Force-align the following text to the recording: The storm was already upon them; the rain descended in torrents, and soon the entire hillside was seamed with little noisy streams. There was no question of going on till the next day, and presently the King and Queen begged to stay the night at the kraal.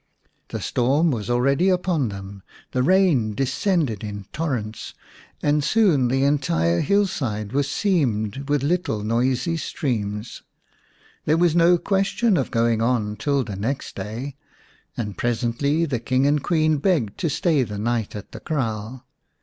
The 0.47 0.61
storm 0.61 1.11
was 1.11 1.29
already 1.29 1.69
upon 1.69 2.09
them; 2.09 2.41
the 2.71 2.81
rain 2.81 3.35
descended 3.35 4.03
in 4.03 4.25
torrents, 4.33 4.95
and 5.43 5.63
soon 5.63 6.07
the 6.07 6.23
entire 6.23 6.79
hillside 6.81 7.51
was 7.51 7.69
seamed 7.69 8.49
with 8.49 8.63
little 8.63 9.03
noisy 9.03 9.57
streams. 9.57 10.41
There 11.25 11.37
was 11.37 11.55
no 11.55 11.77
question 11.77 12.35
of 12.35 12.49
going 12.49 12.81
on 12.81 13.15
till 13.15 13.43
the 13.43 13.55
next 13.55 13.95
day, 13.95 14.37
and 14.97 15.19
presently 15.19 15.85
the 15.85 15.99
King 15.99 16.25
and 16.25 16.41
Queen 16.43 16.79
begged 16.79 17.19
to 17.19 17.29
stay 17.29 17.61
the 17.61 17.77
night 17.77 18.15
at 18.15 18.31
the 18.31 18.39
kraal. 18.39 19.05